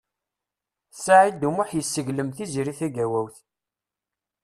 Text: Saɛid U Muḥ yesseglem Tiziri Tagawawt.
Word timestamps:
Saɛid 1.03 1.41
U 1.47 1.51
Muḥ 1.55 1.69
yesseglem 1.73 2.29
Tiziri 2.35 2.73
Tagawawt. 2.79 3.37